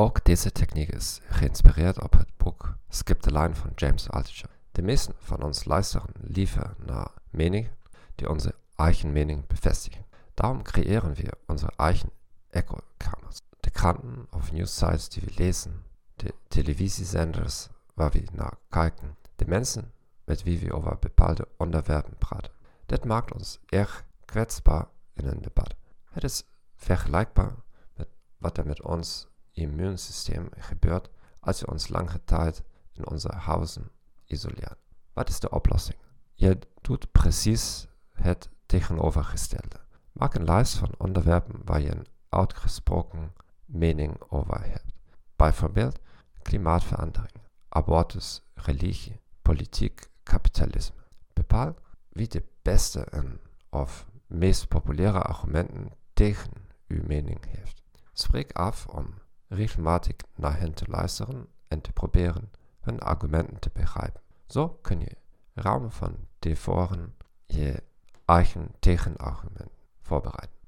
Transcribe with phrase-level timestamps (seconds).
[0.00, 4.48] Ook deze techniek is geïnspireerd op het boek Skip the Line van James Altucher.
[4.72, 7.76] De meesten van ons luisteren liever naar meningen
[8.14, 10.06] die onze eigen mening bevestigen.
[10.34, 12.10] Daarom creëren we onze eigen
[12.50, 13.40] echo-kamers.
[13.60, 19.92] De kranten of newssites die we lezen, de televisiezenders waar we naar kijken, de mensen
[20.24, 22.52] met wie we over bepaalde onderwerpen praten.
[22.86, 25.74] Dit maakt ons erg kwetsbaar in een debat.
[26.10, 26.42] Het is
[26.74, 27.54] vergelijkbaar
[27.94, 28.08] met
[28.38, 29.28] wat er met ons
[29.60, 31.08] immuunsysteem gebeurt
[31.40, 33.90] als we ons lange tijd in onze huizen
[34.26, 34.76] isoleren.
[35.12, 35.98] Wat is de oplossing?
[36.34, 39.80] Je doet precies het tegenovergestelde.
[40.12, 43.32] Maak een lijst van onderwerpen waar je een uitgesproken
[43.64, 44.92] mening over hebt.
[45.36, 45.98] Bijvoorbeeld
[46.42, 47.32] klimaatverandering,
[47.68, 51.02] abortus, religie, politiek, kapitalisme.
[51.32, 51.74] Bepaal
[52.08, 53.40] wie de beste en
[53.70, 56.50] of meest populaire argumenten tegen
[56.86, 57.82] uw mening heeft.
[58.12, 59.14] Spreek af om
[59.50, 62.50] regelmatig hen te luisteren en te proberen
[62.80, 64.20] hun argumenten te begrijpen.
[64.46, 65.16] Zo kun je
[65.54, 67.82] ruim van tevoren je
[68.24, 70.59] eigen tegenargument voorbereiden.